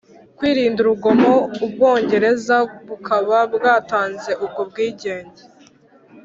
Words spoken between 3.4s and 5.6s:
bwaratanze ubwo bwigenge